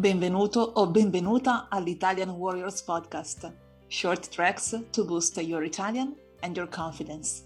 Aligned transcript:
Benvenuto 0.00 0.72
o 0.76 0.86
benvenuta 0.86 1.68
all'Italian 1.68 2.30
Warriors 2.30 2.82
Podcast, 2.82 3.52
short 3.88 4.30
tracks 4.30 4.74
to 4.92 5.04
boost 5.04 5.36
your 5.36 5.62
Italian 5.62 6.16
and 6.42 6.56
your 6.56 6.66
confidence. 6.68 7.42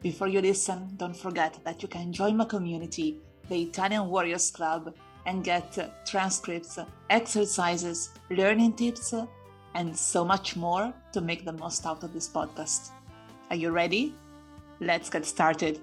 Before 0.00 0.26
you 0.26 0.40
listen, 0.40 0.88
don't 0.96 1.14
forget 1.14 1.60
that 1.64 1.82
you 1.82 1.88
can 1.90 2.10
join 2.10 2.34
my 2.34 2.46
community, 2.46 3.20
the 3.50 3.60
Italian 3.60 4.08
Warriors 4.08 4.50
Club, 4.50 4.94
and 5.26 5.44
get 5.44 5.76
transcripts, 6.06 6.78
exercises, 7.10 8.08
learning 8.30 8.72
tips, 8.72 9.12
and 9.74 9.94
so 9.94 10.24
much 10.24 10.56
more 10.56 10.94
to 11.12 11.20
make 11.20 11.44
the 11.44 11.52
most 11.52 11.84
out 11.84 12.02
of 12.02 12.14
this 12.14 12.26
podcast. 12.26 12.88
Are 13.50 13.56
you 13.56 13.70
ready? 13.70 14.14
Let's 14.80 15.10
get 15.10 15.26
started. 15.26 15.78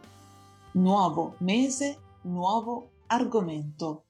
Nuovo 0.74 1.36
mese, 1.40 1.98
nuovo 2.26 2.90
argomento. 3.08 4.02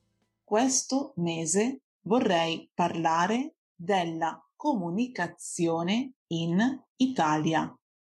Questo 0.45 1.11
mese 1.17 1.81
vorrei 2.09 2.67
parlare 2.73 3.57
della 3.75 4.43
comunicazione 4.55 6.15
in 6.29 6.83
Italia 6.95 7.71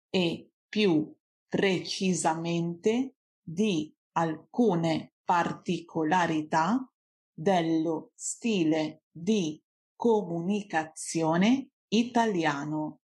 e 0.09 0.51
più 0.69 1.13
precisamente 1.49 3.15
di 3.43 3.93
alcune 4.13 5.15
particolarità 5.25 6.89
dello 7.33 8.11
stile 8.15 9.03
di 9.11 9.61
comunicazione 9.97 11.71
italiano 11.89 13.01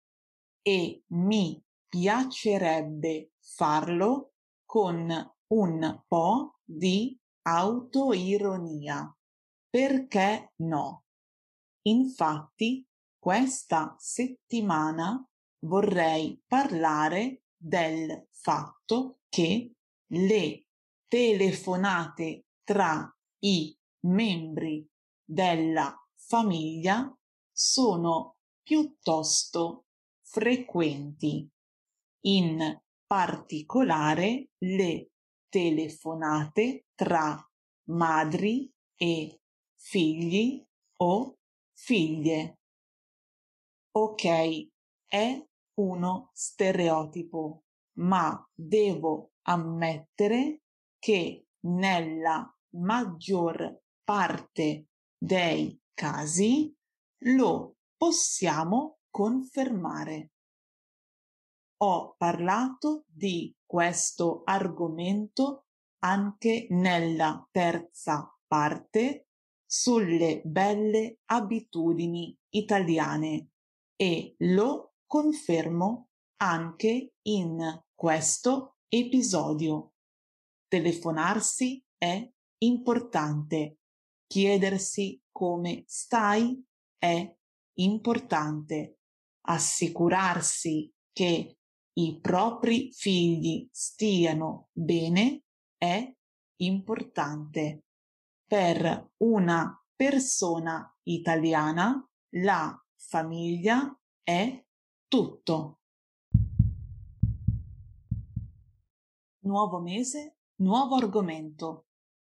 e 0.60 1.02
mi 1.08 1.64
piacerebbe 1.88 3.32
farlo 3.40 4.34
con 4.66 5.34
un 5.46 6.02
po' 6.06 6.58
di 6.62 7.18
autoironia. 7.42 9.16
Perché 9.74 10.52
no? 10.58 11.06
Infatti, 11.88 12.86
questa 13.18 13.96
settimana 13.98 15.20
vorrei 15.66 16.40
parlare 16.46 17.42
del 17.56 18.28
fatto 18.30 19.22
che 19.28 19.72
le 20.12 20.66
telefonate 21.08 22.44
tra 22.62 23.12
i 23.40 23.76
membri 24.06 24.88
della 25.24 25.92
famiglia 26.14 27.12
sono 27.50 28.36
piuttosto 28.62 29.86
frequenti, 30.22 31.50
in 32.26 32.80
particolare 33.04 34.50
le 34.58 35.10
telefonate 35.48 36.86
tra 36.94 37.44
madri 37.88 38.72
e 38.94 39.40
figli 39.86 40.66
o 40.96 41.36
figlie. 41.76 42.58
Ok, 43.92 44.68
è 45.06 45.46
uno 45.74 46.30
stereotipo, 46.32 47.64
ma 47.98 48.50
devo 48.52 49.32
ammettere 49.42 50.62
che 50.98 51.48
nella 51.66 52.50
maggior 52.76 53.82
parte 54.02 54.88
dei 55.16 55.78
casi 55.92 56.74
lo 57.26 57.76
possiamo 57.94 59.00
confermare. 59.10 60.32
Ho 61.82 62.14
parlato 62.16 63.04
di 63.06 63.54
questo 63.66 64.42
argomento 64.44 65.66
anche 65.98 66.66
nella 66.70 67.46
terza 67.50 68.34
parte 68.46 69.26
sulle 69.76 70.40
belle 70.44 71.18
abitudini 71.24 72.32
italiane 72.50 73.48
e 73.96 74.36
lo 74.38 74.94
confermo 75.04 76.10
anche 76.36 77.14
in 77.22 77.82
questo 77.92 78.76
episodio. 78.86 79.94
Telefonarsi 80.68 81.84
è 81.98 82.24
importante. 82.58 83.78
Chiedersi 84.28 85.20
come 85.32 85.82
stai 85.88 86.64
è 86.96 87.36
importante. 87.78 88.98
Assicurarsi 89.48 90.88
che 91.12 91.58
i 91.94 92.20
propri 92.20 92.92
figli 92.92 93.68
stiano 93.72 94.68
bene 94.72 95.42
è 95.76 96.14
importante 96.60 97.83
per 98.54 99.10
una 99.16 99.84
persona 99.96 100.88
italiana 101.08 102.08
la 102.36 102.80
famiglia 102.94 104.00
è 104.22 104.64
tutto. 105.08 105.80
Nuovo 109.40 109.80
mese, 109.80 110.36
nuovo 110.60 110.94
argomento. 110.94 111.86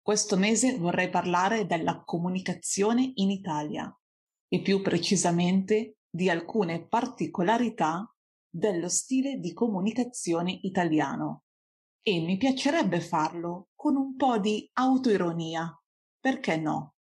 Questo 0.00 0.38
mese 0.38 0.78
vorrei 0.78 1.10
parlare 1.10 1.66
della 1.66 2.02
comunicazione 2.02 3.12
in 3.16 3.30
Italia 3.30 3.94
e 4.48 4.62
più 4.62 4.80
precisamente 4.80 5.98
di 6.08 6.30
alcune 6.30 6.88
particolarità 6.88 8.10
dello 8.48 8.88
stile 8.88 9.38
di 9.38 9.52
comunicazione 9.52 10.60
italiano. 10.62 11.42
E 12.00 12.20
mi 12.20 12.38
piacerebbe 12.38 13.02
farlo 13.02 13.68
con 13.74 13.96
un 13.96 14.16
po' 14.16 14.38
di 14.38 14.66
autoironia 14.72 15.78
perché 16.26 16.56
no? 16.56 16.96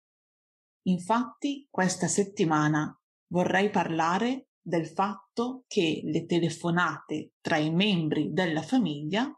Infatti, 0.88 1.68
questa 1.70 2.08
settimana 2.08 2.92
vorrei 3.28 3.70
parlare 3.70 4.48
del 4.60 4.88
fatto 4.88 5.62
che 5.68 6.00
le 6.02 6.26
telefonate 6.26 7.34
tra 7.40 7.56
i 7.56 7.70
membri 7.70 8.32
della 8.32 8.62
famiglia 8.62 9.32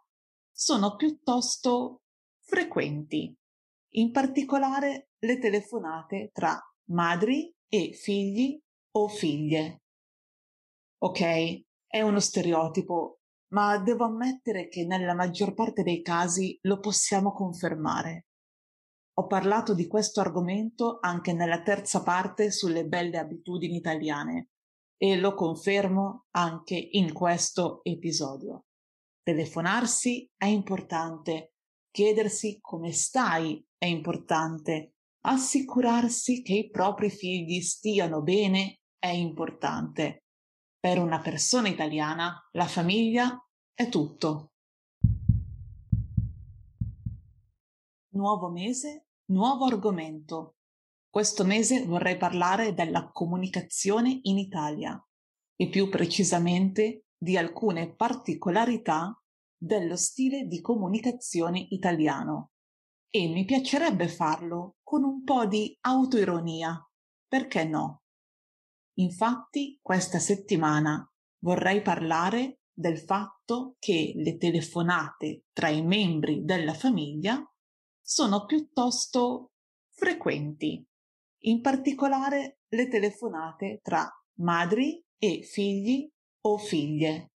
sono 0.50 0.97
piuttosto 0.97 2.05
frequenti, 2.41 3.37
in 3.97 4.11
particolare 4.11 5.11
le 5.19 5.39
telefonate 5.39 6.31
tra 6.33 6.59
madri 6.84 7.55
e 7.69 7.93
figli 7.93 8.59
o 8.93 9.09
figlie. 9.09 9.83
Ok, 11.03 11.62
è 11.87 12.00
uno 12.00 12.21
stereotipo, 12.21 13.19
ma 13.49 13.77
devo 13.77 14.06
ammettere 14.06 14.69
che 14.69 14.87
nella 14.87 15.12
maggior 15.12 15.53
parte 15.53 15.83
dei 15.83 16.00
casi 16.00 16.59
lo 16.62 16.81
possiamo 16.81 17.33
confermare. 17.33 18.28
Ho 19.16 19.26
parlato 19.26 19.75
di 19.75 19.86
questo 19.86 20.20
argomento 20.20 20.98
anche 21.00 21.32
nella 21.32 21.62
terza 21.62 22.02
parte 22.02 22.50
sulle 22.50 22.84
belle 22.84 23.19
abitudini 23.19 23.76
italiane 23.76 24.48
e 24.97 25.16
lo 25.16 25.34
confermo 25.34 26.26
anche 26.32 26.75
in 26.75 27.12
questo 27.12 27.80
episodio. 27.84 28.64
Telefonarsi 29.22 30.28
è 30.36 30.47
importante, 30.47 31.54
chiedersi 31.91 32.58
come 32.60 32.91
stai 32.91 33.64
è 33.78 33.86
importante, 33.86 34.94
assicurarsi 35.26 36.42
che 36.42 36.54
i 36.54 36.70
propri 36.70 37.08
figli 37.08 37.60
stiano 37.60 38.20
bene 38.20 38.81
è 38.98 39.08
importante. 39.08 40.25
Per 40.78 40.98
una 40.98 41.20
persona 41.20 41.69
italiana 41.69 42.48
la 42.52 42.66
famiglia 42.66 43.38
è 43.72 43.88
tutto. 43.88 44.53
Nuovo 48.14 48.48
mese, 48.48 49.08
nuovo 49.30 49.64
argomento. 49.64 50.58
Questo 51.10 51.42
mese 51.44 51.84
vorrei 51.84 52.16
parlare 52.16 52.72
della 52.72 53.10
comunicazione 53.10 54.20
in 54.22 54.38
Italia 54.38 54.97
e 55.56 55.69
più 55.69 55.88
precisamente 55.88 57.06
di 57.16 57.36
alcune 57.36 57.92
particolarità 57.92 59.20
dello 59.56 59.97
stile 59.97 60.47
di 60.47 60.60
comunicazione 60.60 61.66
italiano. 61.70 62.52
E 63.10 63.26
mi 63.26 63.44
piacerebbe 63.44 64.06
farlo 64.06 64.76
con 64.84 65.02
un 65.02 65.25
po' 65.25 65.46
di 65.46 65.76
autoironia. 65.81 66.88
Perché 67.26 67.64
no? 67.64 68.02
Infatti, 68.99 69.81
questa 69.82 70.20
settimana 70.20 71.05
vorrei 71.40 71.82
parlare 71.82 72.60
del 72.72 72.99
fatto 72.99 73.75
che 73.81 74.12
le 74.14 74.37
telefonate 74.37 75.46
tra 75.52 75.69
i 75.69 75.82
membri 75.82 76.44
della 76.44 76.75
famiglia 76.75 77.44
sono 78.06 78.45
piuttosto 78.45 79.53
frequenti, 79.95 80.85
in 81.45 81.62
particolare 81.62 82.59
le 82.69 82.89
telefonate 82.89 83.81
tra 83.83 84.06
madri 84.41 85.03
e 85.17 85.43
figli 85.43 86.06
o 86.43 86.59
figlie. 86.59 87.31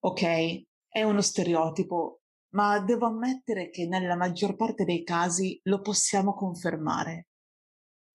Ok, 0.00 0.62
è 0.86 1.02
uno 1.02 1.22
stereotipo, 1.22 2.20
ma 2.50 2.78
devo 2.80 3.06
ammettere 3.06 3.70
che 3.70 3.86
nella 3.86 4.14
maggior 4.14 4.56
parte 4.56 4.84
dei 4.84 5.02
casi 5.02 5.58
lo 5.64 5.80
possiamo 5.80 6.34
confermare. 6.34 7.28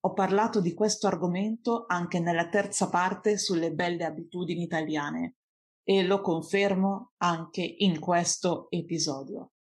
Ho 0.01 0.13
parlato 0.13 0.61
di 0.61 0.75
questo 0.75 1.07
argomento 1.07 1.85
anche 1.87 2.19
nella 2.19 2.49
terza 2.49 2.87
parte 2.87 3.39
sulle 3.39 3.73
belle 3.73 4.05
abitudini 4.05 4.61
italiane 4.61 5.37
e 5.83 6.03
lo 6.03 6.21
confermo 6.21 7.13
anche 7.17 7.61
in 7.61 7.99
questo 7.99 8.67
episodio. 8.69 9.53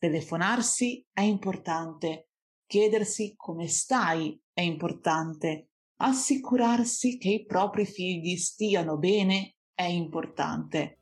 Telefonarsi 0.00 1.06
è 1.12 1.20
importante, 1.20 2.30
Chiedersi 2.66 3.34
come 3.36 3.68
stai 3.68 4.40
è 4.50 4.62
importante. 4.62 5.72
Assicurarsi 5.96 7.18
che 7.18 7.28
i 7.28 7.44
propri 7.44 7.84
figli 7.84 8.34
stiano 8.38 8.96
bene 8.96 9.56
è 9.74 9.82
importante. 9.82 11.00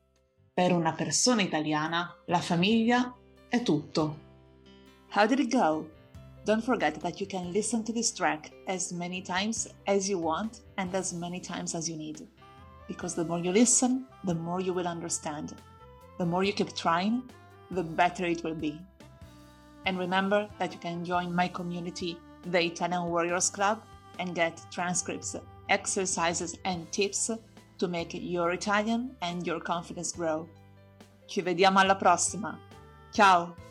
Per 0.53 0.73
una 0.73 0.95
persona 0.95 1.43
italiana 1.43 2.13
la 2.27 2.41
famiglia 2.41 3.15
è 3.49 3.63
tutto. 3.63 4.19
How 5.15 5.29
did 5.29 5.39
it 5.39 5.55
go? 5.55 5.89
Don't 6.45 6.65
forget 6.65 6.99
that 6.99 7.21
you 7.21 7.29
can 7.29 7.53
listen 7.53 7.85
to 7.85 7.93
this 7.93 8.13
track 8.13 8.51
as 8.67 8.91
many 8.91 9.23
times 9.23 9.73
as 9.85 10.09
you 10.09 10.21
want 10.21 10.65
and 10.75 10.93
as 10.93 11.13
many 11.13 11.39
times 11.39 11.77
as 11.77 11.87
you 11.87 11.97
need. 11.97 12.27
Because 12.89 13.15
the 13.15 13.25
more 13.25 13.39
you 13.41 13.53
listen, 13.53 14.09
the 14.25 14.35
more 14.35 14.61
you 14.61 14.73
will 14.73 14.89
understand. 14.89 15.55
The 16.19 16.27
more 16.27 16.43
you 16.43 16.53
keep 16.53 16.75
trying, 16.75 17.23
the 17.71 17.83
better 17.83 18.25
it 18.27 18.43
will 18.45 18.55
be. 18.55 18.81
And 19.87 19.99
remember 19.99 20.49
that 20.59 20.73
you 20.73 20.79
can 20.79 21.05
join 21.05 21.35
my 21.35 21.49
community, 21.49 22.19
the 22.45 22.65
Italian 22.65 23.05
Warriors 23.05 23.51
Club, 23.51 23.83
and 24.19 24.35
get 24.35 24.61
transcripts, 24.71 25.37
exercises, 25.69 26.59
and 26.65 26.91
tips 26.93 27.31
to 27.79 27.89
make 27.89 28.13
your 28.15 28.53
Italian 28.53 29.15
and 29.23 29.47
your 29.47 29.61
confidence 29.61 30.13
grow. 30.13 30.49
Ci 31.27 31.43
vediamo 31.43 31.79
alla 31.79 31.97
prossima! 31.97 32.59
Ciao! 33.13 33.68